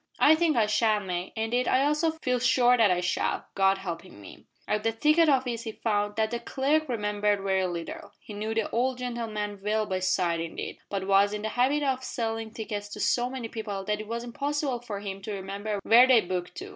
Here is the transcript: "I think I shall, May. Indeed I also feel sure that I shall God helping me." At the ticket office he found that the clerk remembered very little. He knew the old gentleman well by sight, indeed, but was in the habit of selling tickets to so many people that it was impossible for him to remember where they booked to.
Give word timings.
"I 0.17 0.33
think 0.33 0.57
I 0.57 0.65
shall, 0.65 0.99
May. 0.99 1.31
Indeed 1.35 1.67
I 1.67 1.83
also 1.85 2.09
feel 2.23 2.39
sure 2.39 2.75
that 2.75 2.89
I 2.89 3.01
shall 3.01 3.45
God 3.53 3.77
helping 3.77 4.19
me." 4.19 4.47
At 4.67 4.81
the 4.81 4.91
ticket 4.91 5.29
office 5.29 5.61
he 5.61 5.73
found 5.73 6.15
that 6.15 6.31
the 6.31 6.39
clerk 6.39 6.89
remembered 6.89 7.41
very 7.41 7.67
little. 7.67 8.11
He 8.19 8.33
knew 8.33 8.55
the 8.55 8.67
old 8.71 8.97
gentleman 8.97 9.59
well 9.61 9.85
by 9.85 9.99
sight, 9.99 10.39
indeed, 10.39 10.79
but 10.89 11.05
was 11.05 11.33
in 11.35 11.43
the 11.43 11.49
habit 11.49 11.83
of 11.83 12.03
selling 12.03 12.49
tickets 12.51 12.89
to 12.93 12.99
so 12.99 13.29
many 13.29 13.47
people 13.47 13.83
that 13.83 13.99
it 14.01 14.07
was 14.07 14.23
impossible 14.23 14.79
for 14.79 15.01
him 15.01 15.21
to 15.21 15.33
remember 15.33 15.77
where 15.83 16.07
they 16.07 16.21
booked 16.21 16.55
to. 16.55 16.69